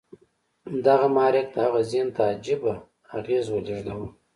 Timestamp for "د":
1.53-1.57